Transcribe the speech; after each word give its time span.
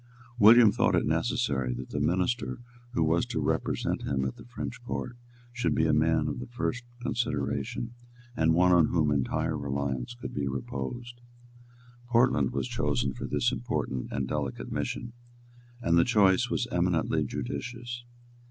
William 0.39 0.71
thought 0.71 0.95
it 0.95 1.05
necessary 1.05 1.75
that 1.75 1.91
the 1.91 1.99
minister 1.99 2.57
who 2.93 3.03
was 3.03 3.23
to 3.23 3.39
represent 3.39 4.01
him 4.01 4.25
at 4.25 4.35
the 4.35 4.45
French 4.47 4.83
Court 4.83 5.15
should 5.53 5.75
be 5.75 5.85
a 5.85 5.93
man 5.93 6.27
of 6.27 6.39
the 6.39 6.47
first 6.47 6.83
consideration, 7.03 7.93
and 8.35 8.55
one 8.55 8.71
on 8.71 8.87
whom 8.87 9.11
entire 9.11 9.55
reliance 9.55 10.15
could 10.15 10.33
be 10.33 10.47
reposed. 10.47 11.21
Portland 12.09 12.49
was 12.51 12.67
chosen 12.67 13.13
for 13.13 13.27
this 13.27 13.51
important 13.51 14.11
and 14.11 14.27
delicate 14.27 14.71
mission; 14.71 15.13
and 15.83 15.99
the 15.99 16.03
choice 16.03 16.49
was 16.49 16.67
eminently 16.71 17.23
judicious. 17.23 18.03